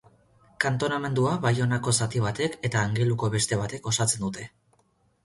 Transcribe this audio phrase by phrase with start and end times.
[0.63, 4.49] Kantonamendua Baionako zati batek eta Angeluko beste batek osatzen dute.